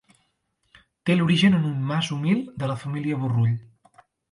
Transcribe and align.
Té 1.09 1.17
l'origen 1.19 1.59
en 1.59 1.67
un 1.73 1.85
mas 1.91 2.11
humil 2.17 2.41
de 2.65 2.73
la 2.73 2.81
família 2.87 3.23
Borrull. 3.23 3.57